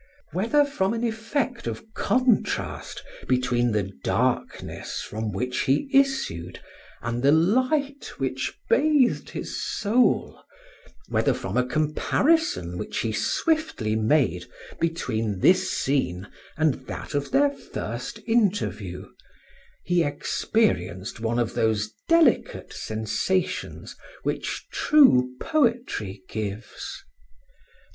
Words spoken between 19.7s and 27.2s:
he experienced one of those delicate sensations which true poetry gives.